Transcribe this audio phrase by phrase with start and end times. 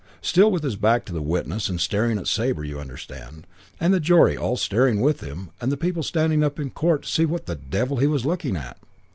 [0.23, 3.45] Still with his back to the witness and staring at Sabre, you understand,
[3.79, 7.07] and the jury all staring with him and people standing up in the court to
[7.07, 8.79] see what the devil he was looking at.